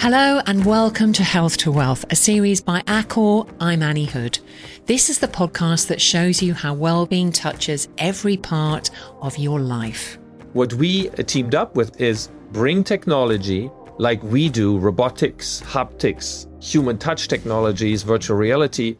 [0.00, 3.50] Hello and welcome to Health to Wealth, a series by Accor.
[3.60, 4.38] I'm Anni Hood.
[4.86, 8.90] This is the podcast that shows you how well-being touches every part
[9.20, 10.16] of your life.
[10.52, 17.26] What we teamed up with is bring technology like we do robotics, haptics, human touch
[17.26, 18.96] technologies, virtual reality,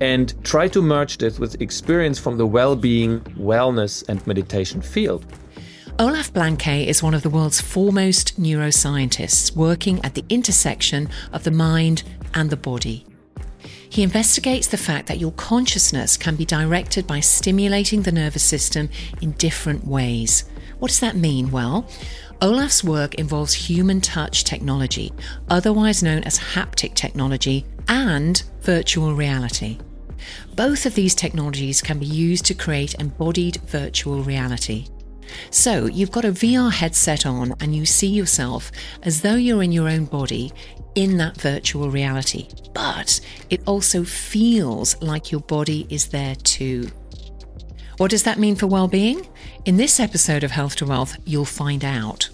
[0.00, 5.26] and try to merge this with experience from the well being, wellness, and meditation field.
[5.98, 11.50] Olaf Blanke is one of the world's foremost neuroscientists working at the intersection of the
[11.50, 12.02] mind
[12.34, 13.06] and the body.
[13.88, 18.90] He investigates the fact that your consciousness can be directed by stimulating the nervous system
[19.22, 20.44] in different ways.
[20.80, 21.50] What does that mean?
[21.50, 21.88] Well,
[22.42, 25.14] Olaf's work involves human touch technology,
[25.48, 29.78] otherwise known as haptic technology, and virtual reality.
[30.56, 34.88] Both of these technologies can be used to create embodied virtual reality.
[35.50, 38.70] So you've got a VR headset on and you see yourself
[39.02, 40.52] as though you're in your own body
[40.94, 42.48] in that virtual reality.
[42.72, 46.90] But it also feels like your body is there too.
[47.98, 49.26] What does that mean for well-being?
[49.64, 52.28] In this episode of Health to Wealth, you'll find out.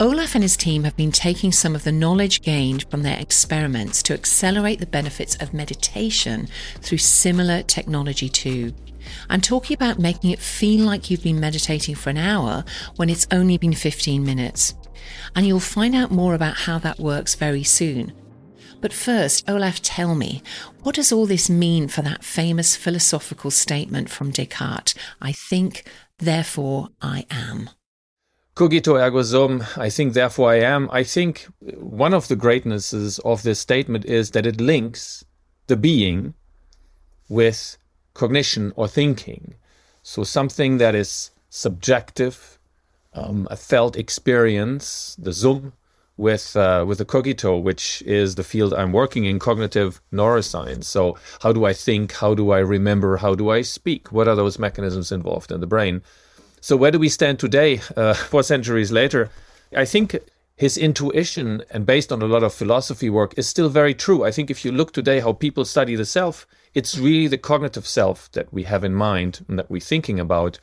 [0.00, 4.02] Olaf and his team have been taking some of the knowledge gained from their experiments
[4.02, 6.48] to accelerate the benefits of meditation
[6.80, 8.74] through similar technology too.
[9.28, 12.64] I'm talking about making it feel like you've been meditating for an hour
[12.96, 14.74] when it's only been 15 minutes.
[15.36, 18.12] And you'll find out more about how that works very soon.
[18.80, 20.42] But first, Olaf, tell me,
[20.82, 24.94] what does all this mean for that famous philosophical statement from Descartes?
[25.20, 25.84] I think,
[26.18, 27.70] therefore I am.
[28.54, 30.90] Cogito ergo sum, I think, therefore I am.
[30.92, 35.24] I think one of the greatnesses of this statement is that it links
[35.68, 36.34] the being
[37.30, 37.78] with
[38.12, 39.54] cognition or thinking.
[40.02, 42.58] So something that is subjective,
[43.14, 45.72] um, a felt experience, the sum,
[46.18, 50.84] with uh, with the cogito, which is the field I'm working in, cognitive neuroscience.
[50.84, 52.12] So how do I think?
[52.12, 53.16] How do I remember?
[53.16, 54.12] How do I speak?
[54.12, 56.02] What are those mechanisms involved in the brain?
[56.62, 59.30] So where do we stand today, uh, four centuries later?
[59.76, 60.16] I think
[60.54, 64.22] his intuition, and based on a lot of philosophy work, is still very true.
[64.22, 67.84] I think if you look today how people study the self, it's really the cognitive
[67.84, 70.60] self that we have in mind and that we're thinking about.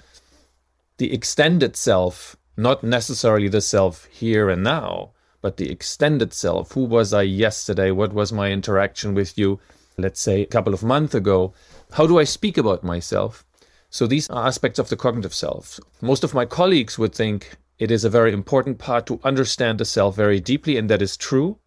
[1.00, 5.12] The extended self, not necessarily the self here and now,
[5.42, 6.72] but the extended self.
[6.72, 7.92] Who was I yesterday?
[7.92, 9.60] What was my interaction with you,
[9.98, 11.54] let's say, a couple of months ago?
[11.92, 13.44] How do I speak about myself?
[13.90, 15.80] So these are aspects of the cognitive self.
[16.02, 19.86] Most of my colleagues would think it is a very important part to understand the
[19.86, 21.58] self very deeply, and that is true.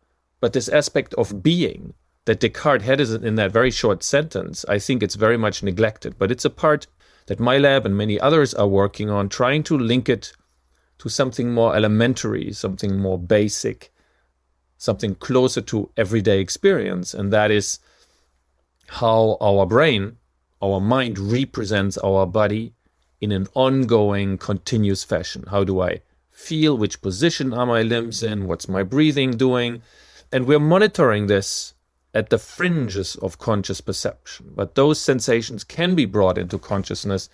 [0.40, 1.94] But this aspect of being,
[2.24, 6.16] that Descartes had in that very short sentence, I think it's very much neglected.
[6.18, 6.86] But it's a part
[7.26, 10.32] that my lab and many others are working on, trying to link it
[10.98, 13.92] to something more elementary, something more basic,
[14.78, 17.14] something closer to everyday experience.
[17.14, 17.80] And that is
[18.86, 20.18] how our brain,
[20.62, 22.72] our mind represents our body
[23.20, 25.44] in an ongoing, continuous fashion.
[25.50, 26.00] How do I
[26.30, 26.76] feel?
[26.76, 28.46] Which position are my limbs in?
[28.46, 29.82] What's my breathing doing?
[30.30, 31.74] And we're monitoring this
[32.14, 34.52] at the fringes of conscious perception.
[34.54, 37.28] But those sensations can be brought into consciousness.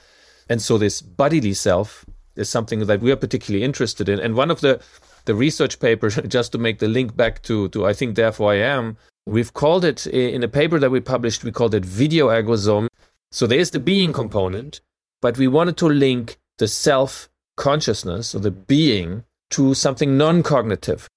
[0.49, 2.05] And so this bodily self
[2.37, 4.21] is something that we are particularly interested in.
[4.21, 4.81] And one of the,
[5.25, 8.57] the research papers, just to make the link back to, to I think therefore I
[8.57, 8.97] am,
[9.27, 12.89] we've called it in a paper that we published, we called it video sum.
[13.31, 14.81] So there's the being component,
[15.21, 21.09] but we wanted to link the self consciousness or the being to something non cognitive.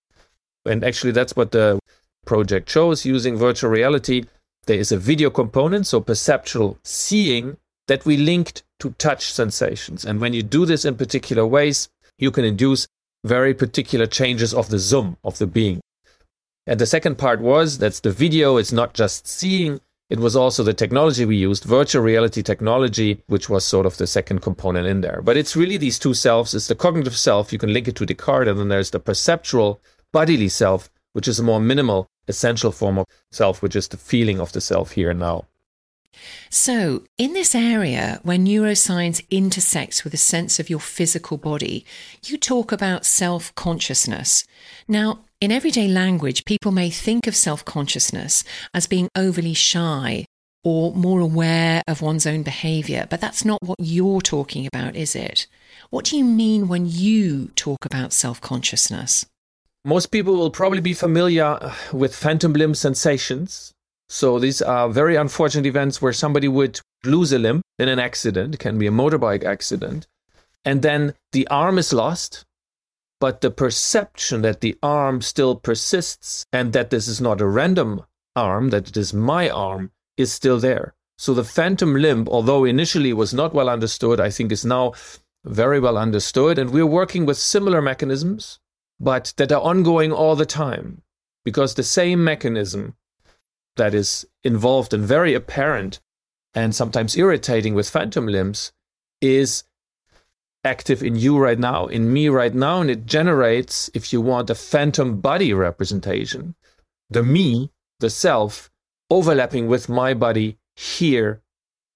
[0.66, 1.79] And actually, that's what the
[2.25, 4.25] project shows using virtual reality.
[4.67, 7.57] There is a video component, so perceptual seeing,
[7.88, 10.05] that we linked to touch sensations.
[10.05, 11.89] And when you do this in particular ways,
[12.19, 12.88] you can induce
[13.23, 15.81] very particular changes of the sum of the being.
[16.67, 20.61] And the second part was that's the video, it's not just seeing, it was also
[20.61, 24.99] the technology we used, virtual reality technology, which was sort of the second component in
[24.99, 25.22] there.
[25.23, 26.53] But it's really these two selves.
[26.53, 29.79] It's the cognitive self, you can link it to Descartes, and then there's the perceptual
[30.11, 34.41] bodily self, which is a more minimal, essential form of self, which is the feeling
[34.41, 35.46] of the self here and now.
[36.49, 41.85] So, in this area where neuroscience intersects with a sense of your physical body,
[42.23, 44.46] you talk about self consciousness.
[44.87, 48.43] Now, in everyday language, people may think of self consciousness
[48.73, 50.25] as being overly shy
[50.63, 55.16] or more aware of one's own behavior, but that's not what you're talking about, is
[55.16, 55.47] it?
[55.90, 59.25] What do you mean when you talk about self consciousness?
[59.84, 63.73] Most people will probably be familiar with phantom limb sensations.
[64.13, 68.59] So these are very unfortunate events where somebody would lose a limb in an accident,
[68.59, 70.05] can be a motorbike accident,
[70.66, 72.43] and then the arm is lost,
[73.22, 78.03] but the perception that the arm still persists and that this is not a random
[78.35, 80.93] arm, that it is my arm, is still there.
[81.17, 84.91] So the phantom limb, although initially was not well understood, I think is now
[85.46, 86.59] very well understood.
[86.59, 88.59] And we're working with similar mechanisms,
[88.99, 91.02] but that are ongoing all the time.
[91.46, 92.96] Because the same mechanism
[93.81, 95.99] that is involved and very apparent
[96.53, 98.72] and sometimes irritating with phantom limbs
[99.22, 99.63] is
[100.63, 104.51] active in you right now, in me right now, and it generates, if you want,
[104.51, 106.53] a phantom body representation.
[107.09, 108.69] The me, the self,
[109.09, 111.41] overlapping with my body here,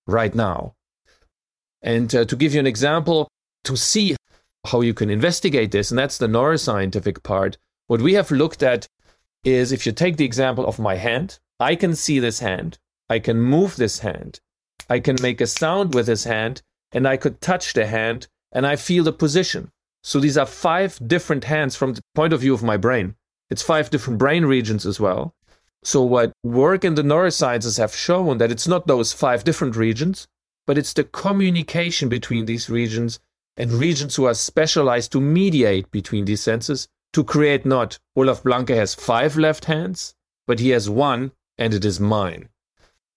[0.08, 0.74] right now.
[1.84, 3.28] And uh, to give you an example,
[3.66, 4.16] to see
[4.66, 8.88] how you can investigate this, and that's the neuroscientific part, what we have looked at
[9.44, 12.78] is if you take the example of my hand, I can see this hand,
[13.10, 14.42] I can move this hand,
[14.90, 16.62] I can make a sound with this hand,
[16.92, 19.72] and I could touch the hand and I feel the position.
[20.04, 23.16] So these are five different hands from the point of view of my brain.
[23.50, 25.34] It's five different brain regions as well.
[25.84, 30.28] So what work in the neurosciences have shown that it's not those five different regions,
[30.68, 33.20] but it's the communication between these regions
[33.56, 38.76] and regions who are specialized to mediate between these senses to create not Olaf Blanke
[38.76, 40.16] has five left hands,
[40.48, 42.50] but he has one and it is mine.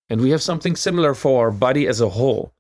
[0.09, 2.53] And we have something similar for our body as a whole.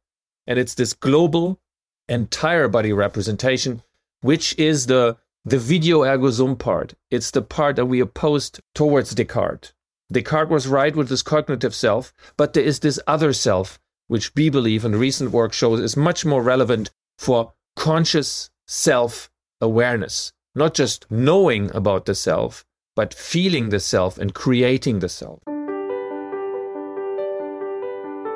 [0.46, 1.60] And it's this global
[2.08, 3.82] entire body representation,
[4.20, 6.94] which is the the video ergo sum part.
[7.10, 9.72] It's the part that we opposed towards Descartes.
[10.12, 13.78] Descartes was right with his cognitive self, but there is this other self,
[14.08, 19.30] which we believe and recent work shows is much more relevant for conscious self
[19.60, 20.32] awareness.
[20.54, 22.64] Not just knowing about the self,
[22.96, 25.40] but feeling the self and creating the self.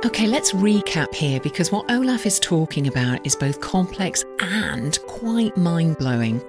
[0.05, 5.57] Okay, let's recap here because what Olaf is talking about is both complex and quite
[5.57, 6.43] mind blowing.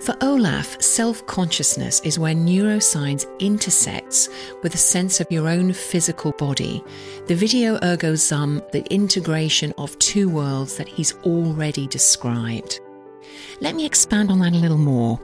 [0.00, 4.28] For Olaf, self consciousness is where neuroscience intersects
[4.62, 6.84] with a sense of your own physical body,
[7.26, 12.78] the video ergo sum, the integration of two worlds that he's already described.
[13.60, 15.20] Let me expand on that a little more.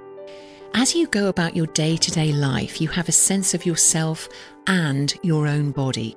[0.74, 4.28] As you go about your day to day life, you have a sense of yourself
[4.66, 6.16] and your own body.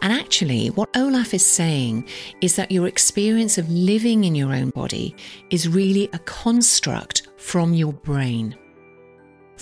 [0.00, 2.06] And actually, what Olaf is saying
[2.40, 5.14] is that your experience of living in your own body
[5.50, 8.56] is really a construct from your brain.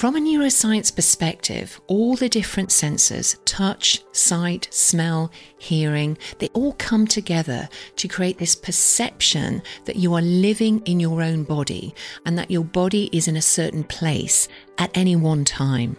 [0.01, 7.07] From a neuroscience perspective, all the different senses touch, sight, smell, hearing they all come
[7.07, 12.51] together to create this perception that you are living in your own body and that
[12.51, 14.49] your body is in a certain place
[14.79, 15.99] at any one time.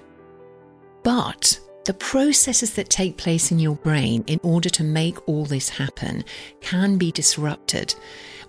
[1.04, 5.70] But the processes that take place in your brain in order to make all this
[5.70, 6.24] happen
[6.60, 7.96] can be disrupted,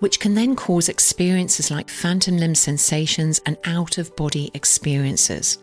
[0.00, 5.58] which can then cause experiences like phantom limb sensations and out of body experiences.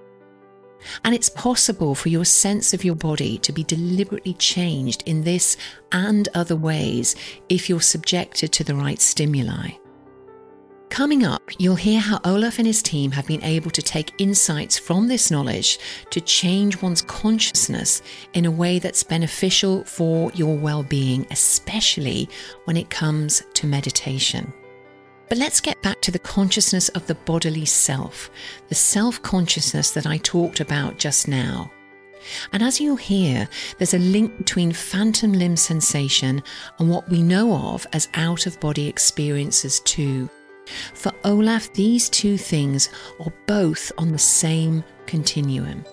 [1.03, 5.57] And it's possible for your sense of your body to be deliberately changed in this
[5.91, 7.15] and other ways
[7.49, 9.71] if you're subjected to the right stimuli.
[10.89, 14.77] Coming up, you'll hear how Olaf and his team have been able to take insights
[14.77, 18.01] from this knowledge to change one's consciousness
[18.33, 22.27] in a way that's beneficial for your well being, especially
[22.65, 24.51] when it comes to meditation.
[25.29, 28.31] But let's get back to the consciousness of the bodily self,
[28.67, 31.71] the self consciousness that I talked about just now.
[32.51, 33.47] And as you'll hear,
[33.77, 36.43] there's a link between phantom limb sensation
[36.79, 40.29] and what we know of as out of body experiences too.
[40.93, 45.85] For Olaf, these two things are both on the same continuum.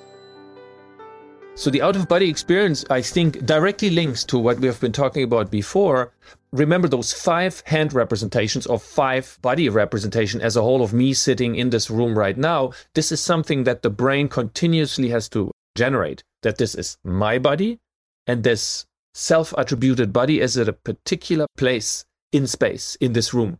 [1.55, 4.93] So the out of body experience, I think, directly links to what we have been
[4.93, 6.13] talking about before.
[6.53, 11.57] Remember those five hand representations or five body representation as a whole of me sitting
[11.57, 12.73] in this room right now.
[12.95, 16.23] This is something that the brain continuously has to generate.
[16.43, 17.79] That this is my body
[18.27, 23.59] and this self attributed body is at a particular place in space in this room.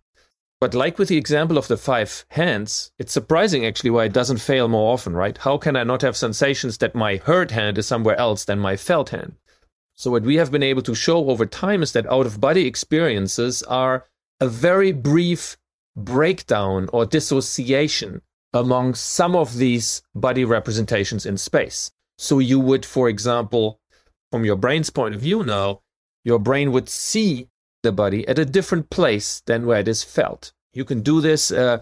[0.61, 4.39] But like with the example of the five hands, it's surprising actually why it doesn't
[4.39, 5.37] fail more often, right?
[5.37, 8.77] How can I not have sensations that my hurt hand is somewhere else than my
[8.77, 9.37] felt hand?
[9.95, 12.67] So what we have been able to show over time is that out of body
[12.67, 14.07] experiences are
[14.41, 15.59] a very brief
[15.95, 18.23] breakdown or dissociation
[18.53, 21.91] among some of these body representations in space.
[22.19, 23.81] So you would, for example,
[24.31, 25.83] from your brain's point of view now,
[26.25, 27.49] your brain would see
[27.87, 30.53] the body at a different place than where it is felt.
[30.75, 31.79] You can do this uh,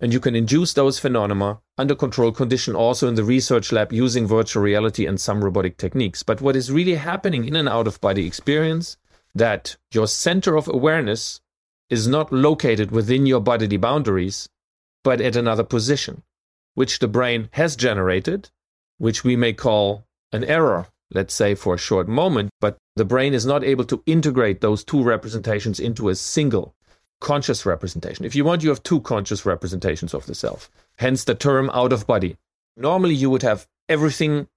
[0.00, 4.26] and you can induce those phenomena under controlled condition also in the research lab using
[4.26, 6.22] virtual reality and some robotic techniques.
[6.24, 8.96] But what is really happening in an out of body experience
[9.34, 11.40] that your center of awareness
[11.88, 14.48] is not located within your bodily boundaries,
[15.04, 16.22] but at another position,
[16.74, 18.50] which the brain has generated,
[18.98, 23.34] which we may call an error, let's say for a short moment, but the brain
[23.34, 26.74] is not able to integrate those two representations into a single
[27.20, 28.24] conscious representation.
[28.24, 31.92] If you want, you have two conscious representations of the self, hence the term out
[31.92, 32.36] of body.
[32.76, 34.48] Normally, you would have everything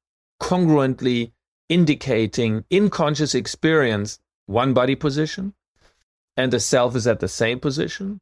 [0.41, 1.31] congruently
[1.69, 5.53] indicating in conscious experience one body position,
[6.35, 8.19] and the self is at the same position.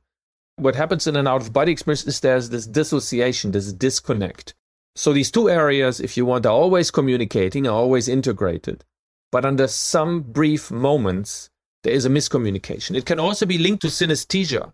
[0.57, 4.53] What happens in an out of body experience is there's this dissociation, this disconnect.
[4.95, 8.83] So these two areas, if you want, are always communicating, are always integrated.
[9.31, 11.49] But under some brief moments,
[11.83, 12.95] there is a miscommunication.
[12.95, 14.73] It can also be linked to synesthesia,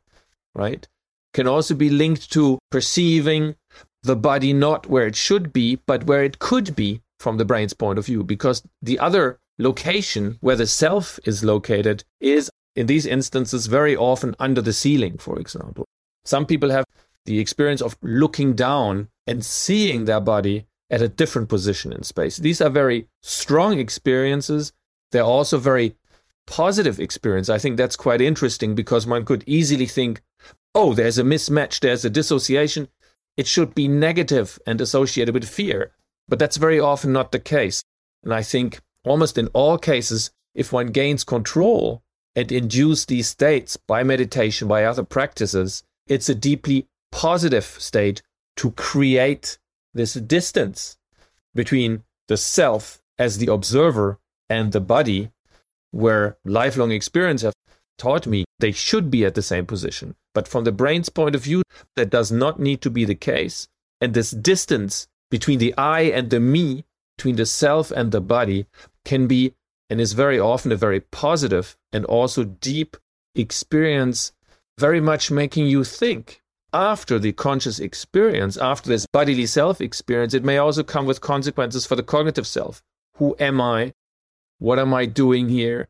[0.53, 0.88] right?
[1.33, 3.55] Can also be linked to perceiving
[4.03, 7.73] the body not where it should be, but where it could be from the brain's
[7.73, 13.05] point of view, because the other location where the self is located is, in these
[13.05, 15.85] instances, very often under the ceiling, for example.
[16.25, 16.85] Some people have
[17.25, 22.38] the experience of looking down and seeing their body at a different position in space.
[22.38, 24.74] These are very strong experiences.
[25.12, 25.95] They're also very
[26.48, 27.48] positive experience.
[27.48, 30.24] I think that's quite interesting because one could easily think,
[30.74, 32.88] oh, there's a mismatch, there's a dissociation.
[33.38, 35.91] It should be negative and associated with fear.
[36.27, 37.83] But that's very often not the case.
[38.24, 42.01] And I think almost in all cases, if one gains control
[42.36, 48.24] and induce these states by meditation, by other practices, it's a deeply positive state
[48.59, 49.57] to create
[49.93, 50.97] this distance
[51.55, 55.31] between the self as the observer and the body,
[55.91, 57.53] where lifelong experience have
[57.97, 60.13] taught me they should be at the same position.
[60.33, 61.61] But from the brain's point of view,
[61.95, 63.69] that does not need to be the case.
[64.01, 66.83] And this distance between the I and the me,
[67.17, 68.65] between the self and the body,
[69.05, 69.53] can be
[69.89, 72.97] and is very often a very positive and also deep
[73.35, 74.33] experience,
[74.77, 76.41] very much making you think.
[76.73, 81.85] After the conscious experience, after this bodily self experience, it may also come with consequences
[81.85, 82.83] for the cognitive self.
[83.15, 83.93] Who am I?
[84.59, 85.88] What am I doing here?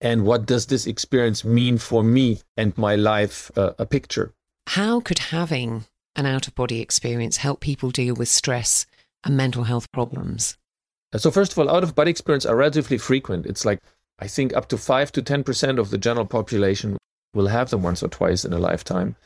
[0.00, 3.50] And what does this experience mean for me and my life?
[3.56, 4.32] Uh, a picture.
[4.68, 5.84] How could having
[6.14, 8.86] an out of body experience help people deal with stress
[9.24, 10.56] and mental health problems?
[11.16, 13.46] So, first of all, out of body experience are relatively frequent.
[13.46, 13.80] It's like,
[14.20, 16.98] I think, up to 5 to 10% of the general population
[17.34, 19.16] will have them once or twice in a lifetime.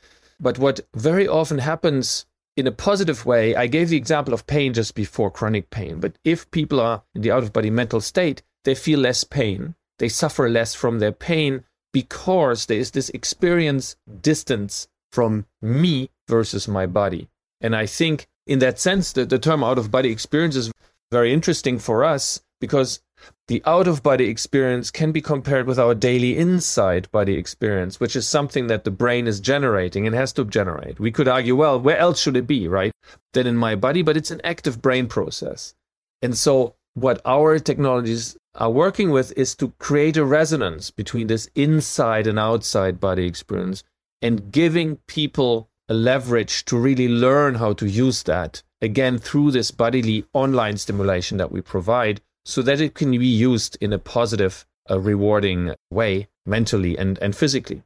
[0.40, 2.26] But what very often happens
[2.56, 6.00] in a positive way, I gave the example of pain just before chronic pain.
[6.00, 9.74] But if people are in the out of body mental state, they feel less pain.
[9.98, 16.66] They suffer less from their pain because there is this experience distance from me versus
[16.66, 17.28] my body.
[17.60, 20.72] And I think in that sense that the term out of body experience is
[21.10, 23.00] very interesting for us because
[23.46, 28.16] the out of body experience can be compared with our daily inside body experience, which
[28.16, 30.98] is something that the brain is generating and has to generate.
[30.98, 32.92] We could argue, well, where else should it be, right?
[33.34, 35.74] Than in my body, but it's an active brain process.
[36.22, 41.50] And so, what our technologies are working with is to create a resonance between this
[41.54, 43.82] inside and outside body experience
[44.22, 49.70] and giving people a leverage to really learn how to use that again through this
[49.70, 54.66] bodily online stimulation that we provide so that it can be used in a positive,
[54.90, 57.82] uh, rewarding way mentally and, and physically.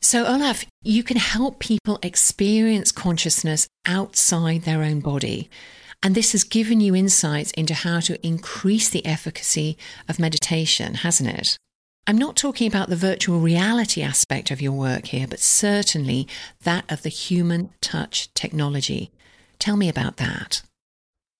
[0.00, 5.50] So, Olaf, you can help people experience consciousness outside their own body.
[6.02, 9.76] And this has given you insights into how to increase the efficacy
[10.08, 11.58] of meditation, hasn't it?
[12.06, 16.28] I'm not talking about the virtual reality aspect of your work here, but certainly
[16.62, 19.10] that of the human touch technology.
[19.58, 20.62] Tell me about that.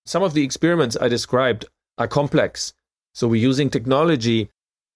[0.04, 1.66] Some of the experiments I described
[1.98, 2.72] are complex.
[3.14, 4.48] So we're using technology,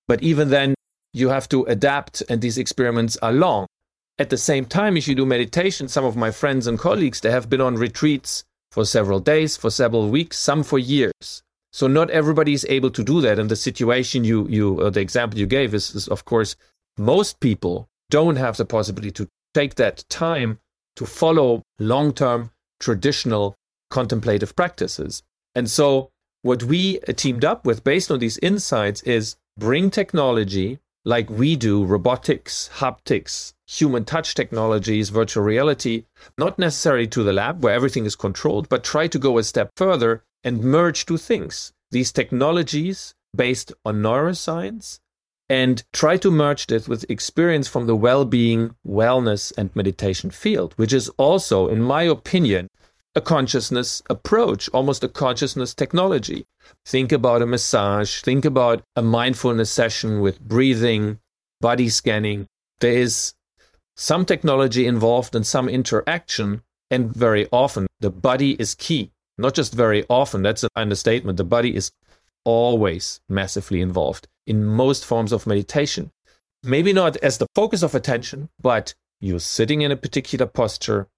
[0.08, 0.74] but even then,
[1.12, 3.66] you have to adapt, and these experiments are long.
[4.18, 7.30] At the same time, if you do meditation, some of my friends and colleagues, they
[7.30, 11.42] have been on retreats for several days, for several weeks, some for years.
[11.72, 13.38] So not everybody is able to do that.
[13.38, 16.56] And the situation you, you, the example you gave is, is, of course,
[16.96, 20.58] most people don't have the possibility to take that time
[20.96, 23.54] to follow long-term traditional
[23.90, 25.22] contemplative practices.
[25.54, 26.10] And so
[26.42, 31.84] what we teamed up with based on these insights is bring technology like we do
[31.84, 36.04] robotics, haptics, human touch technologies, virtual reality,
[36.38, 39.70] not necessarily to the lab where everything is controlled, but try to go a step
[39.76, 41.72] further and merge two things.
[41.90, 45.00] These technologies based on neuroscience
[45.48, 50.72] and try to merge this with experience from the well being, wellness, and meditation field,
[50.76, 52.68] which is also, in my opinion,
[53.14, 56.46] a consciousness approach, almost a consciousness technology.
[56.86, 61.18] Think about a massage, think about a mindfulness session with breathing,
[61.60, 62.46] body scanning.
[62.80, 63.34] There is
[63.96, 69.12] some technology involved and some interaction, And very often, the body is key.
[69.38, 71.38] Not just very often, that's an understatement.
[71.38, 71.90] The body is
[72.44, 76.10] always massively involved in most forms of meditation.
[76.62, 81.08] Maybe not as the focus of attention, but you're sitting in a particular posture.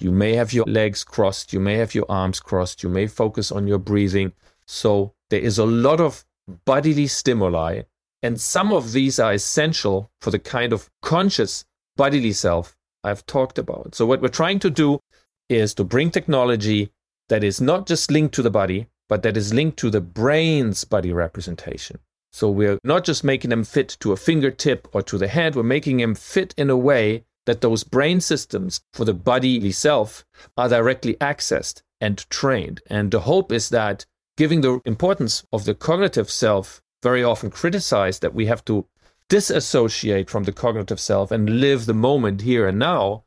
[0.00, 3.50] You may have your legs crossed, you may have your arms crossed, you may focus
[3.50, 4.32] on your breathing.
[4.66, 6.24] So there is a lot of
[6.64, 7.82] bodily stimuli,
[8.22, 11.64] and some of these are essential for the kind of conscious
[11.96, 13.94] bodily self I've talked about.
[13.94, 15.00] So, what we're trying to do
[15.48, 16.92] is to bring technology
[17.28, 20.84] that is not just linked to the body, but that is linked to the brain's
[20.84, 21.98] body representation.
[22.30, 25.62] So we're not just making them fit to a fingertip or to the head, we're
[25.62, 30.26] making them fit in a way that those brain systems for the bodily self
[30.58, 32.82] are directly accessed and trained.
[32.90, 34.04] And the hope is that
[34.36, 38.86] giving the importance of the cognitive self, very often criticized that we have to
[39.30, 43.24] disassociate from the cognitive self and live the moment here and now,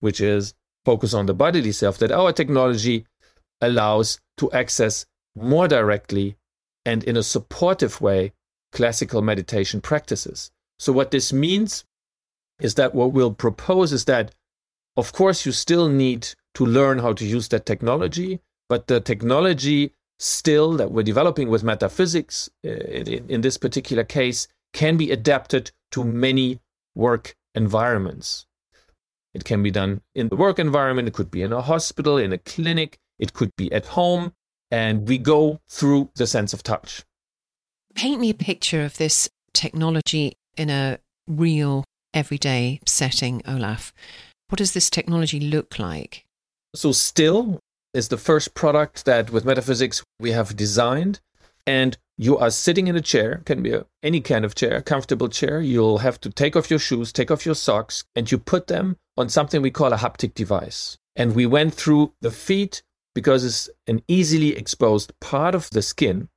[0.00, 0.52] which is
[0.84, 3.06] focus on the bodily self, that our technology
[3.62, 6.36] allows to access more directly
[6.84, 8.34] and in a supportive way
[8.70, 10.50] classical meditation practices.
[10.78, 11.86] So, what this means
[12.62, 14.34] is that what we'll propose is that,
[14.96, 19.92] of course, you still need to learn how to use that technology, but the technology
[20.18, 25.72] still that we're developing with Metaphysiks uh, in, in this particular case can be adapted
[25.90, 26.60] to many
[26.94, 28.46] work environments.
[29.34, 32.32] It can be done in the work environment, it could be in a hospital, in
[32.32, 34.32] a clinic, it could be at home,
[34.70, 37.02] and we go through the sense of touch.
[37.94, 43.92] Paint me a picture of this technology in a real everyday setting, Olaf.
[44.48, 46.24] What does this technology look like?
[46.74, 47.60] So, Still
[47.94, 51.20] is the first product that with Metaphysiks we have designed.
[51.66, 55.28] And you are sitting in a chair, can be a, any kind of chair, comfortable
[55.28, 55.60] chair.
[55.60, 58.96] You'll have to take off your shoes, take off your socks, and you put them
[59.16, 60.96] on something we call a haptic device.
[61.14, 62.82] And we went through the feet
[63.14, 66.28] because it's an easily exposed part of the skin,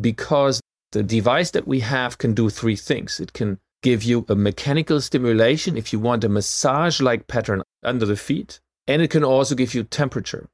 [0.00, 0.60] because
[0.92, 3.20] the device that we have can do three things.
[3.20, 8.06] It can give you a mechanical stimulation if you want a massage like pattern under
[8.06, 10.48] the feet, and it can also give you temperature.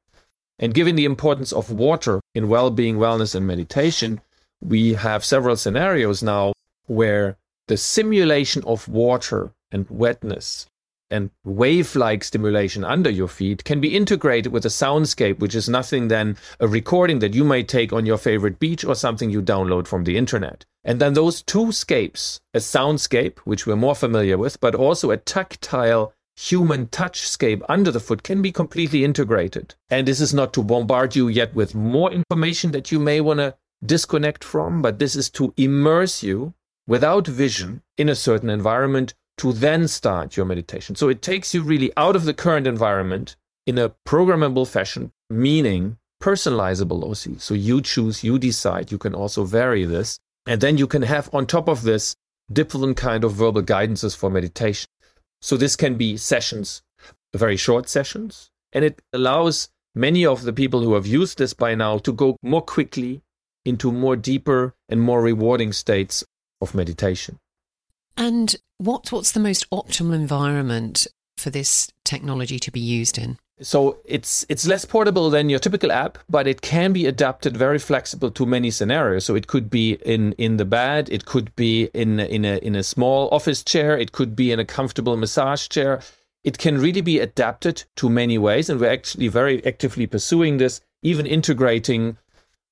[0.59, 4.21] And given the importance of water in well being, wellness, and meditation,
[4.61, 6.53] we have several scenarios now
[6.87, 7.37] where
[7.67, 10.67] the simulation of water and wetness
[11.09, 15.69] and wave like stimulation under your feet can be integrated with a soundscape, which is
[15.69, 19.41] nothing than a recording that you may take on your favorite beach or something you
[19.41, 20.65] download from the internet.
[20.83, 25.17] And then those two scapes, a soundscape, which we're more familiar with, but also a
[25.17, 29.75] tactile human touchscape under the foot can be completely integrated.
[29.89, 33.39] And this is not to bombard you yet with more information that you may want
[33.39, 36.53] to disconnect from, but this is to immerse you
[36.87, 40.95] without vision in a certain environment to then start your meditation.
[40.95, 45.97] So it takes you really out of the current environment in a programmable fashion, meaning
[46.21, 47.39] personalizable OC.
[47.39, 50.19] So you choose, you decide, you can also vary this.
[50.45, 52.15] And then you can have on top of this
[52.51, 54.87] different kind of verbal guidances for meditation.
[55.41, 56.81] So this can be sessions,
[57.35, 61.75] very short sessions, and it allows many of the people who have used this by
[61.75, 63.21] now to go more quickly
[63.65, 66.23] into more deeper and more rewarding states
[66.61, 67.37] of meditation.
[68.15, 73.37] And what what's the most optimal environment for this technology to be used in?
[73.59, 77.79] So it's it's less portable than your typical app, but it can be adapted very
[77.79, 79.25] flexible to many scenarios.
[79.25, 82.75] So it could be in in the bed, it could be in in a in
[82.75, 86.01] a small office chair, it could be in a comfortable massage chair.
[86.43, 90.79] It can really be adapted to many ways, and we're actually very actively pursuing this,
[91.01, 92.17] even integrating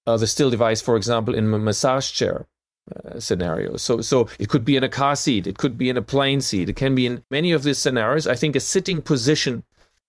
[0.05, 2.45] uh, the still device, for example, in a massage chair
[2.93, 3.81] uh, scenarios.
[3.81, 6.41] So, so it could be in a car seat, it could be in a plane
[6.41, 8.27] seat, it can be in many of these scenarios.
[8.27, 9.63] I think a sitting position,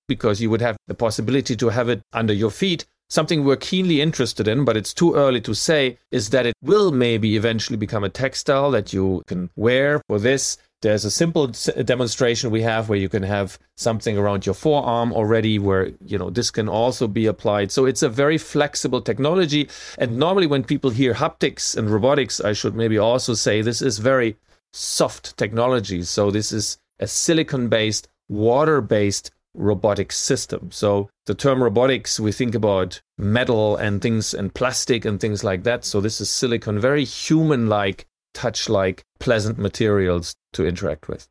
[0.09, 2.85] because you would have the possibility to have it under your feet.
[3.09, 6.91] Something we're keenly interested in, but it's too early to say, is that it will
[6.91, 11.49] maybe eventually become a textile that you can wear for this there's a simple
[11.85, 16.31] demonstration we have where you can have something around your forearm already where you know
[16.31, 17.73] this can also be applied.
[17.73, 19.69] So it's a very flexible technology.
[19.99, 23.99] And normally when people hear haptics and robotics i should maybe also say this is
[23.99, 24.37] very
[24.73, 26.03] soft technology.
[26.03, 30.71] So this is a silicon based water based robotic system.
[30.71, 35.65] So the term robotics we think about metal and things and plastic and things like
[35.65, 35.85] that.
[35.85, 41.27] So this is silicon very human like touch like pleasant materials to interact with.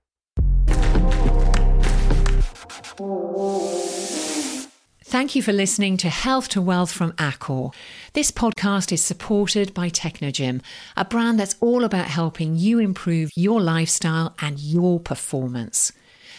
[5.04, 7.74] Thank you for listening to Health to Wealth from Accor.
[8.14, 10.62] This podcast is supported by Technogym,
[10.98, 15.92] a brand that's all about helping you improve your lifestyle and your performance.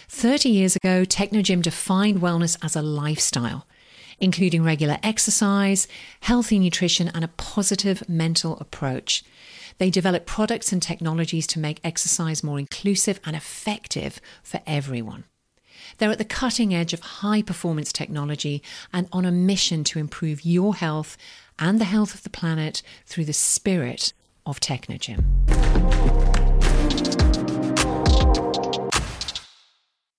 [0.09, 3.66] 30 years ago, Technogym defined wellness as a lifestyle,
[4.18, 5.87] including regular exercise,
[6.20, 9.24] healthy nutrition, and a positive mental approach.
[9.79, 15.25] They develop products and technologies to make exercise more inclusive and effective for everyone.
[15.99, 18.62] They're at the cutting edge of high performance technology
[18.93, 21.17] and on a mission to improve your health
[21.59, 24.12] and the health of the planet through the spirit
[24.47, 25.25] of Technogym.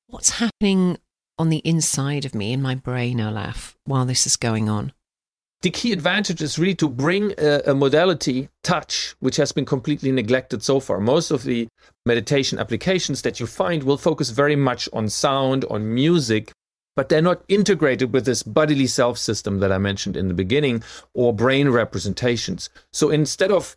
[0.08, 0.98] What's happening
[1.38, 4.94] on the inside of me in my brain, Olaf, while this is going on?
[5.64, 10.12] The key advantage is really to bring a, a, modality, touch, which has been completely
[10.12, 11.00] neglected so far.
[11.00, 11.68] Most of the
[12.06, 16.52] meditation applications that you find will focus very much on sound, on music,
[16.96, 20.84] but they're not integrated with this bodily self system that I mentioned in the beginning
[21.16, 22.70] or brain representations.
[22.94, 23.76] So instead of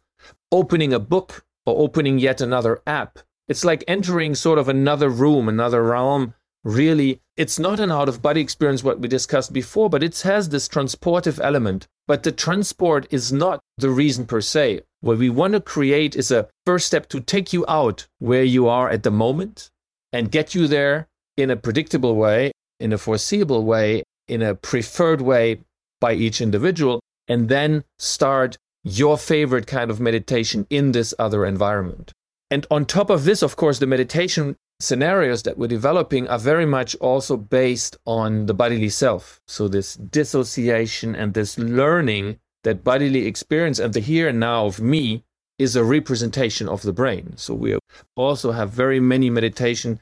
[0.52, 5.48] opening a book or opening yet another app, it's like entering sort of another room,
[5.48, 10.02] another realm really it's not an out of body experience what we discussed before but
[10.02, 11.86] it has this transportive element.
[12.06, 14.82] But the transport is not the reason per se.
[15.00, 18.68] What we want to create is a first step to take you out where you
[18.68, 19.70] are at the moment
[20.12, 25.20] and get you there in a predictable way in a foreseeable way in a preferred
[25.20, 25.60] way
[26.00, 32.12] by each individual and then start your favorite kind of meditation in this other environment.
[32.50, 36.66] And on top of this, of course, the meditation scenarios that we're developing are very
[36.66, 39.40] much also based on the bodily self.
[39.46, 44.80] So, this dissociation and this learning that bodily experience and the here and now of
[44.80, 45.24] me
[45.58, 47.36] is a representation of the brain.
[47.36, 47.78] So, we
[48.16, 50.00] also have very many meditation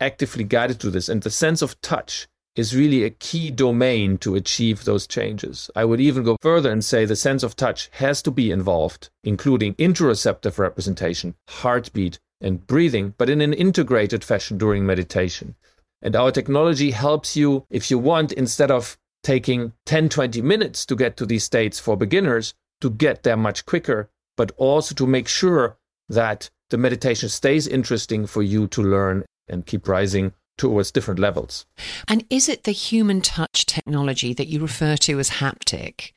[0.00, 1.08] actively guided to this.
[1.08, 5.70] And the sense of touch is really a key domain to achieve those changes.
[5.74, 9.10] I would even go further and say the sense of touch has to be involved,
[9.24, 15.56] including interoceptive representation, heartbeat, and breathing, but in an integrated fashion during meditation.
[16.02, 20.94] And our technology helps you, if you want, instead of taking 10, 20 minutes to
[20.94, 22.52] get to these states for beginners,
[22.82, 25.78] to get there much quicker, but also to make sure
[26.10, 31.64] that the meditation stays interesting for you to learn and keep rising towards different levels.
[32.06, 36.12] And is it the human touch technology that you refer to as haptic?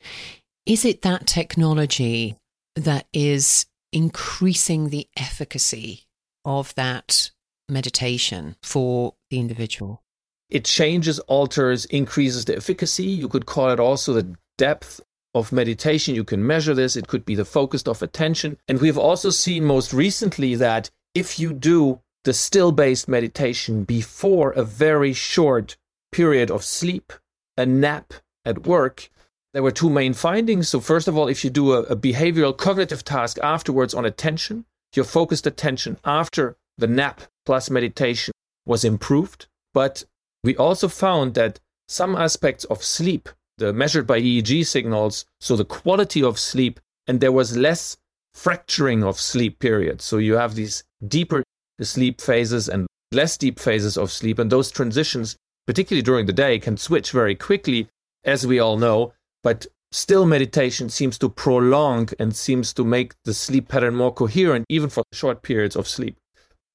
[0.66, 2.36] Is it that technology
[2.76, 6.07] that is increasing the efficacy
[6.48, 7.30] of that
[7.68, 10.02] meditation for the individual?
[10.48, 13.04] It changes, alters, increases the efficacy.
[13.04, 15.02] You could call it also the depth
[15.34, 16.14] of meditation.
[16.14, 16.96] You can measure this.
[16.96, 18.56] It could be the focus of attention.
[18.66, 24.52] And we've also seen most recently that if you do the still based meditation before
[24.52, 25.76] a very short
[26.12, 27.12] period of sleep,
[27.58, 28.14] a nap
[28.46, 29.10] at work,
[29.52, 30.70] there were two main findings.
[30.70, 34.64] So, first of all, if you do a, a behavioral cognitive task afterwards on attention,
[34.94, 38.32] your focused attention after the nap plus meditation
[38.66, 39.46] was improved.
[39.74, 40.04] But
[40.42, 45.64] we also found that some aspects of sleep, the measured by EEG signals, so the
[45.64, 47.96] quality of sleep, and there was less
[48.34, 50.04] fracturing of sleep periods.
[50.04, 51.42] So you have these deeper
[51.80, 54.38] sleep phases and less deep phases of sleep.
[54.38, 57.88] And those transitions, particularly during the day, can switch very quickly,
[58.24, 59.12] as we all know.
[59.42, 64.66] But Still, meditation seems to prolong and seems to make the sleep pattern more coherent,
[64.68, 66.16] even for short periods of sleep.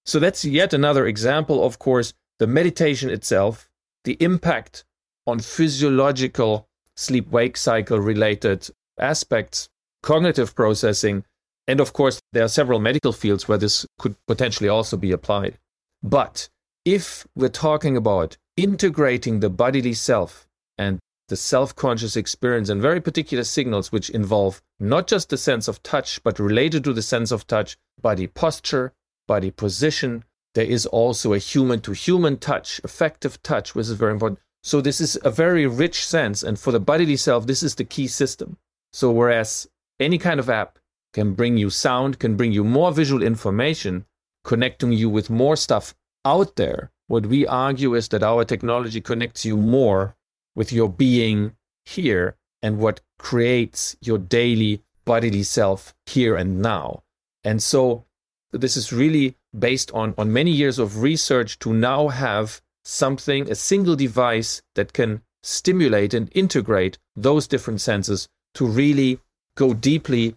[0.06, 3.70] So, that's yet another example, of course, the meditation itself,
[4.04, 4.84] the impact
[5.28, 8.68] on physiological sleep wake cycle related
[9.00, 9.68] aspects,
[10.02, 11.24] cognitive processing,
[11.68, 15.58] and of course, there are several medical fields where this could potentially also be applied.
[16.02, 16.50] But
[16.84, 20.46] if we're talking about integrating the bodily self
[20.78, 25.68] and the self conscious experience and very particular signals which involve not just the sense
[25.68, 28.94] of touch, but related to the sense of touch, body posture,
[29.28, 30.24] body position.
[30.56, 34.40] There is also a human to human touch, affective touch, which is very important.
[34.62, 36.44] So, this is a very rich sense.
[36.44, 38.58] And for the bodily self, this is the key system.
[38.92, 39.68] So, whereas
[40.00, 40.78] any kind of app
[41.14, 44.06] can bring you sound, can bring you more visual information,
[44.44, 49.46] connecting you with more stuff out there, what we argue is that our technology connects
[49.46, 50.16] you more
[50.56, 57.04] with your being here and what creates your daily bodily self here and now.
[57.44, 58.06] And so
[58.52, 63.56] this is really based on, on many years of research to now have something, a
[63.56, 69.20] single device that can stimulate and integrate those different senses to really
[69.56, 70.36] go deeply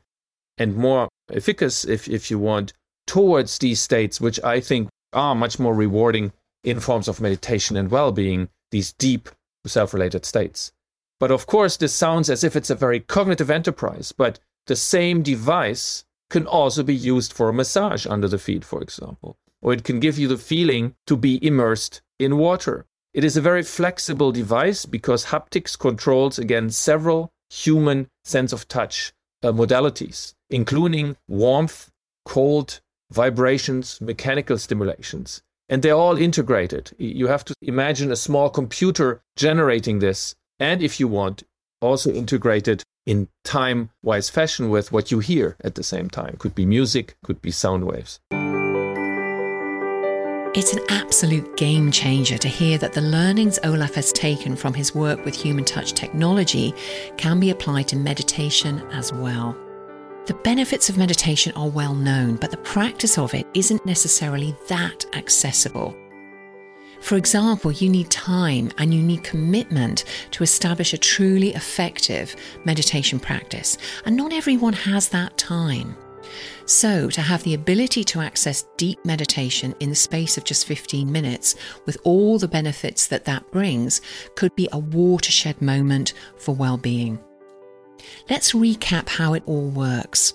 [0.59, 2.72] and more efficacious, if, if you want,
[3.07, 6.33] towards these states, which I think are much more rewarding
[6.64, 9.29] in forms of meditation and well being, these deep
[9.68, 10.72] self related states.
[11.18, 15.22] But of course, this sounds as if it's a very cognitive enterprise, but the same
[15.22, 19.38] device can also be used for a massage under the feet, for example.
[19.62, 22.87] or it can give you the feeling to be immersed in water.
[23.14, 29.12] It is a very flexible device because haptics controls again several human sense of touch
[29.42, 31.90] uh, modalities, including warmth,
[32.24, 35.42] cold, vibrations, mechanical stimulations.
[35.68, 36.92] And they're all integrated.
[36.98, 40.35] You have to imagine a small computer generating this.
[40.59, 41.42] And if you want,
[41.81, 46.37] also integrated in time wise fashion with what you hear at the same time.
[46.38, 48.20] Could be music, could be sound waves.
[50.57, 54.94] It's an absolute game changer to hear that the learnings Olaf has taken from his
[54.94, 56.72] work with human touch technology
[57.18, 59.55] can be applied to meditation as well.
[60.27, 65.07] The benefits of meditation are well known, but the practice of it isn't necessarily that
[65.12, 65.97] accessible.
[67.01, 72.35] For example, you need time and you need commitment to establish a truly effective
[72.65, 75.97] meditation practice, and not everyone has that time.
[76.65, 81.11] So, to have the ability to access deep meditation in the space of just 15
[81.11, 84.01] minutes, with all the benefits that that brings,
[84.35, 87.21] could be a watershed moment for well being.
[88.29, 90.35] Let's recap how it all works.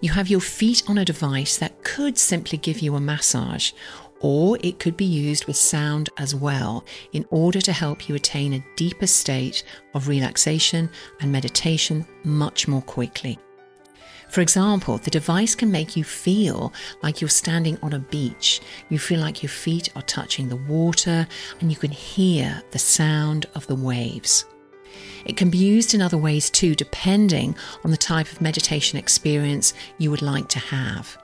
[0.00, 3.72] You have your feet on a device that could simply give you a massage,
[4.20, 8.52] or it could be used with sound as well in order to help you attain
[8.52, 9.64] a deeper state
[9.94, 13.38] of relaxation and meditation much more quickly.
[14.28, 18.60] For example, the device can make you feel like you're standing on a beach.
[18.90, 21.26] You feel like your feet are touching the water
[21.60, 24.44] and you can hear the sound of the waves.
[25.24, 29.74] It can be used in other ways too, depending on the type of meditation experience
[29.98, 31.18] you would like to have.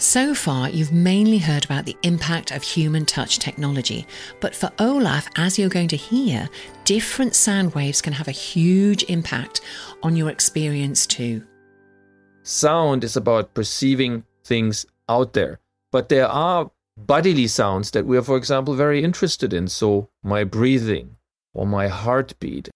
[0.00, 4.06] So far, you've mainly heard about the impact of human touch technology,
[4.40, 6.48] but for Olaf, as you're going to hear,
[6.84, 9.60] different sound waves can have a huge impact
[10.04, 11.44] on your experience too.
[12.44, 15.58] Sound is about perceiving things out there,
[15.90, 19.66] but there are bodily sounds that we are, for example, very interested in.
[19.66, 21.16] So, my breathing
[21.54, 22.68] or my heartbeat,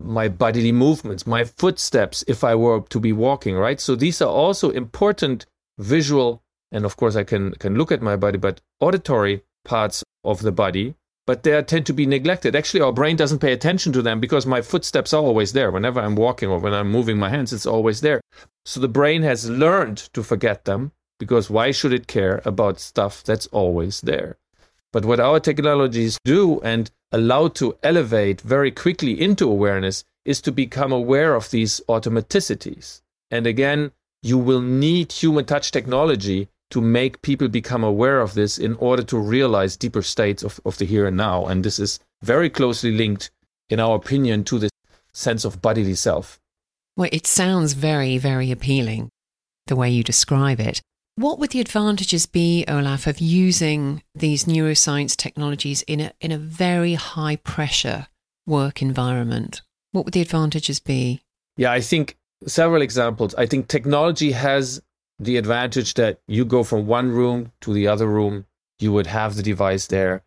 [0.00, 3.80] my bodily movements, my footsteps, if I were to be walking, right?
[3.80, 5.46] So, these are also important
[5.78, 10.42] visual and of course I can can look at my body, but auditory parts of
[10.42, 10.94] the body,
[11.26, 12.54] but they tend to be neglected.
[12.54, 15.70] Actually, our brain doesn't pay attention to them because my footsteps are always there.
[15.70, 18.20] Whenever I'm walking or when I'm moving my hands, it's always there.
[18.64, 23.22] So the brain has learned to forget them because why should it care about stuff
[23.24, 24.36] that's always there?
[24.92, 30.52] But what our technologies do and allow to elevate very quickly into awareness is to
[30.52, 33.00] become aware of these automaticities.
[33.30, 33.92] And again,
[34.22, 39.02] you will need human touch technology to make people become aware of this in order
[39.02, 41.46] to realize deeper states of, of the here and now.
[41.46, 43.30] And this is very closely linked,
[43.70, 44.70] in our opinion, to the
[45.12, 46.38] sense of bodily self.
[46.96, 49.08] Well, it sounds very, very appealing,
[49.66, 50.82] the way you describe it.
[51.18, 56.38] What would the advantages be, Olaf, of using these neuroscience technologies in a, in a
[56.38, 58.06] very high pressure
[58.46, 59.62] work environment?
[59.90, 61.24] What would the advantages be?
[61.56, 63.34] Yeah, I think several examples.
[63.34, 64.80] I think technology has
[65.18, 68.46] the advantage that you go from one room to the other room,
[68.78, 70.22] you would have the device there,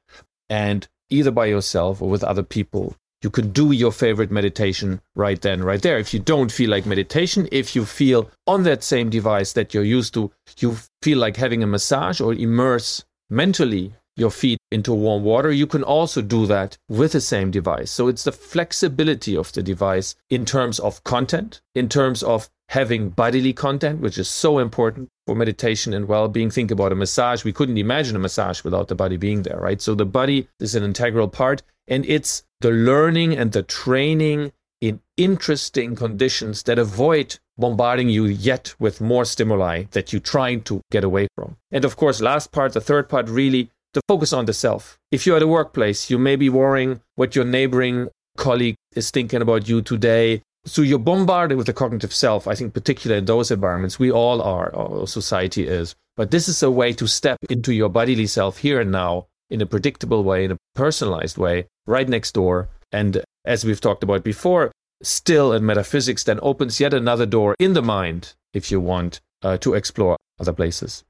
[0.49, 5.41] and either by yourself or with other people, you could do your favorite meditation right
[5.41, 5.97] then, right there.
[5.97, 9.83] If you don't feel like meditation, if you feel on that same device that you're
[9.83, 15.23] used to, you feel like having a massage or immerse mentally your feet into warm
[15.23, 17.91] water, you can also do that with the same device.
[17.91, 23.09] So it's the flexibility of the device in terms of content, in terms of having
[23.09, 26.49] bodily content, which is so important for meditation and well being.
[26.49, 27.43] Think about a massage.
[27.43, 29.81] We couldn't imagine a massage without the body being there, right?
[29.81, 35.01] So the body is an integral part, and it's the learning and the training in
[35.17, 41.03] interesting conditions that avoid bombarding you yet with more stimuli that you're trying to get
[41.03, 41.57] away from.
[41.71, 44.97] And of course, last part, the third part, really the focus on the self.
[45.11, 48.07] If you're at a workplace, you may be worrying what your neighboring
[48.37, 52.47] colleague is thinking about you today so you're bombarded with the cognitive self.
[52.47, 55.95] I think, particularly in those environments, we all are, our society is.
[56.15, 59.61] But this is a way to step into your bodily self here and now in
[59.61, 62.69] a predictable way, in a personalized way, right next door.
[62.91, 64.71] And as we've talked about before,
[65.01, 69.57] still in Metaphysiks then opens yet another door in the mind, if you want, uh,
[69.57, 71.03] to explore other places.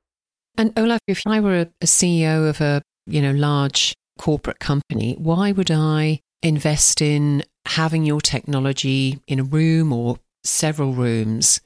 [0.58, 5.52] And Olaf, if I were a CEO of a you know large corporate company, why
[5.52, 11.62] would I invest in having your technology in a room or several rooms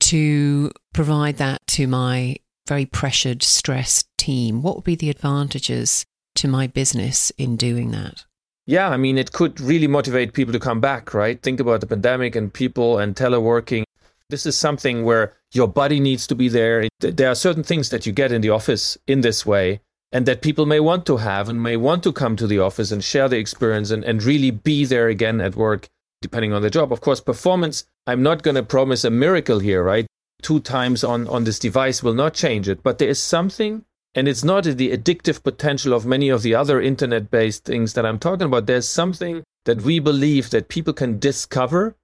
[0.00, 4.62] to provide that to my very pressured, stressed team?
[4.62, 6.04] What would be the advantages
[6.36, 8.24] to my business in doing that?
[8.66, 11.40] Yeah, I mean, it could really motivate people to come back, right?
[11.42, 13.84] Think about the pandemic and people and teleworking.
[14.30, 16.88] This is something where your body needs to be there.
[17.00, 19.80] There are certain things that you get in the office in this way
[20.14, 22.92] and that people may want to have and may want to come to the office
[22.92, 25.88] and share the experience and, and really be there again at work,
[26.22, 26.92] depending on the job.
[26.92, 30.06] Of course, performance, I'm not going to promise a miracle here, right?
[30.40, 34.28] Two times on, on this device will not change it, but there is something, and
[34.28, 38.20] it's not the addictive potential of many of the other internet based things that I'm
[38.20, 38.66] talking about.
[38.66, 41.96] There's something that we believe that people can discover,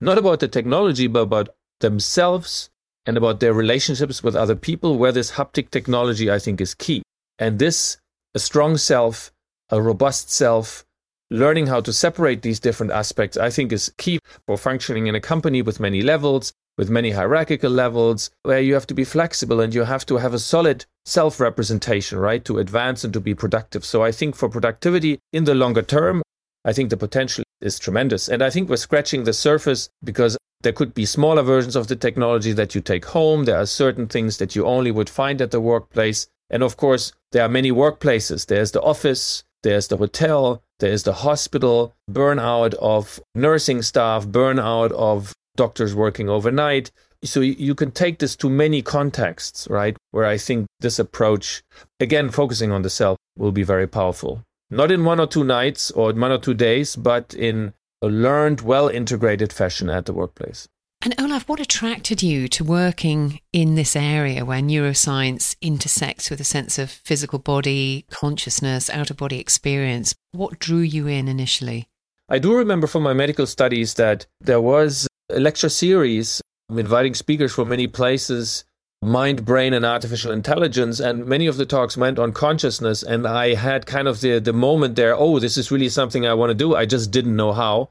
[0.00, 1.48] not about the technology, but about
[1.80, 2.70] themselves
[3.06, 7.02] and about their relationships with other people, where this haptic technology, I think, is key.
[7.38, 7.98] And this,
[8.34, 9.32] a strong self,
[9.70, 10.84] a robust self,
[11.30, 15.20] learning how to separate these different aspects, I think, is key for functioning in a
[15.20, 19.74] company with many levels, with many hierarchical levels, where you have to be flexible and
[19.74, 23.84] you have to have a solid self representation, right, to advance and to be productive.
[23.84, 26.22] So I think for productivity in the longer term,
[26.64, 28.28] I think the potential is tremendous.
[28.28, 31.96] And I think we're scratching the surface because there could be smaller versions of the
[31.96, 33.44] technology that you take home.
[33.44, 36.26] There are certain things that you only would find at the workplace.
[36.50, 38.46] And of course, there are many workplaces.
[38.46, 45.32] There's the office, there's the hotel, there's the hospital, burnout of nursing staff, burnout of
[45.56, 46.90] doctors working overnight.
[47.24, 49.96] So you can take this to many contexts, right?
[50.10, 51.62] Where I think this approach,
[51.98, 54.42] again, focusing on the self, will be very powerful.
[54.70, 58.60] Not in one or two nights or one or two days, but in a learned,
[58.60, 60.68] well integrated fashion at the workplace.
[61.02, 66.44] And Olaf, what attracted you to working in this area where neuroscience intersects with a
[66.44, 70.14] sense of physical body, consciousness, out of body experience?
[70.32, 71.88] What drew you in initially?
[72.28, 77.54] I do remember from my medical studies that there was a lecture series inviting speakers
[77.54, 78.64] from many places
[79.02, 81.00] mind, brain, and artificial intelligence.
[81.00, 83.02] And many of the talks went on consciousness.
[83.02, 86.34] And I had kind of the, the moment there oh, this is really something I
[86.34, 86.74] want to do.
[86.74, 87.90] I just didn't know how.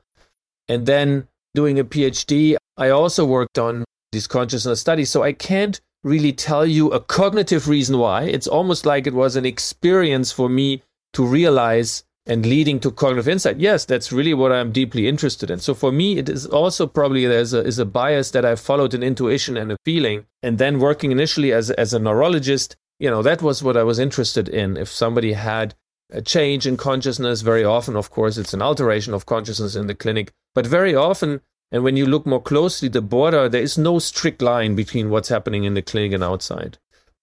[0.67, 5.09] And then doing a PhD, I also worked on these consciousness studies.
[5.09, 8.23] So I can't really tell you a cognitive reason why.
[8.23, 10.83] It's almost like it was an experience for me
[11.13, 13.59] to realize and leading to cognitive insight.
[13.59, 15.59] Yes, that's really what I'm deeply interested in.
[15.59, 18.93] So for me, it is also probably there's a, is a bias that I followed
[18.93, 20.25] an intuition and a feeling.
[20.41, 23.99] And then working initially as, as a neurologist, you know, that was what I was
[23.99, 24.77] interested in.
[24.77, 25.75] If somebody had
[26.11, 29.95] a change in consciousness, very often, of course, it's an alteration of consciousness in the
[29.95, 30.31] clinic.
[30.53, 34.41] But very often, and when you look more closely, the border, there is no strict
[34.41, 36.77] line between what's happening in the clinic and outside.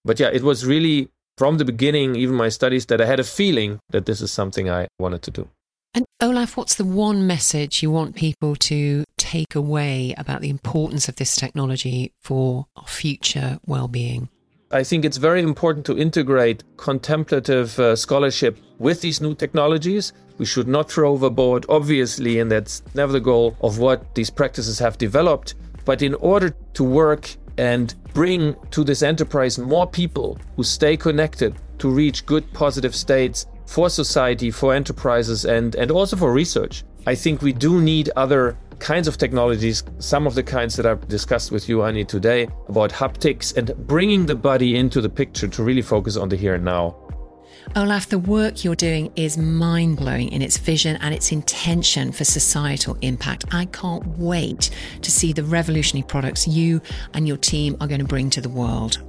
[0.05, 3.23] But yeah, it was really from the beginning, even my studies, that I had a
[3.23, 5.49] feeling that this is something I wanted to do.
[5.95, 11.07] And Olaf, what's the one message you want people to take away about the importance
[11.07, 14.29] of this technology for our future well being?
[14.73, 20.13] I think it's very important to integrate contemplative uh, scholarship with these new technologies.
[20.39, 24.79] We should not throw overboard, obviously, and that's never the goal of what these practices
[24.79, 25.53] have developed.
[25.85, 31.53] But in order to work and bring to this enterprise more people who stay connected
[31.77, 36.83] to reach good positive states for society, for enterprises, and, and also for research.
[37.05, 41.07] I think we do need other kinds of technologies, some of the kinds that I've
[41.07, 45.63] discussed with you, Anni, today, about haptics and bringing the body into the picture to
[45.63, 46.97] really focus on the here and now.
[47.77, 52.25] Olaf, the work you're doing is mind blowing in its vision and its intention for
[52.25, 53.45] societal impact.
[53.53, 54.69] I can't wait
[55.01, 56.81] to see the revolutionary products you
[57.13, 59.01] and your team are going to bring to the world.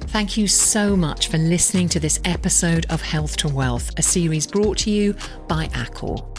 [0.00, 4.48] Thank you so much for listening to this episode of Health to Wealth, a series
[4.48, 5.14] brought to you
[5.46, 6.35] by Accor.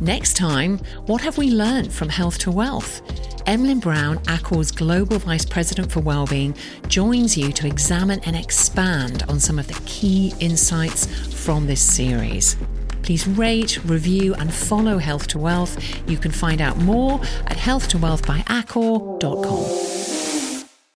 [0.00, 3.00] Next time, what have we learned from Health to Wealth?
[3.46, 6.56] Emlyn Brown, Accor's Global Vice President for Wellbeing,
[6.88, 11.06] joins you to examine and expand on some of the key insights
[11.44, 12.56] from this series.
[13.02, 15.78] Please rate, review, and follow Health to Wealth.
[16.08, 20.33] You can find out more at healthtowealthbyaccor.com.